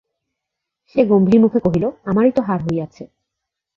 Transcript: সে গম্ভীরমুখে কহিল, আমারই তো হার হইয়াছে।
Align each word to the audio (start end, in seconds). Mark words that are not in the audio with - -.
সে 0.89 1.01
গম্ভীরমুখে 1.05 1.59
কহিল, 1.59 1.85
আমারই 2.05 2.31
তো 2.31 2.41
হার 2.41 2.59
হইয়াছে। 2.61 3.03